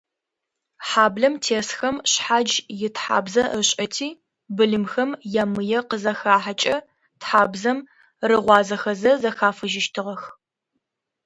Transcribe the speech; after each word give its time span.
Хьаблэм 0.87 1.35
тесхэм 1.43 1.95
шъхьадж 2.11 2.51
итхьабзэ 2.85 3.43
ышӏэти, 3.59 4.09
былымхэм 4.55 5.09
ямые 5.43 5.79
къызахахьэкӏэ, 5.89 6.77
тхьабзэм 7.19 7.79
рыгъуазэхэзэ 8.27 9.11
зэхафыжьыщтыгъэх. 9.21 10.21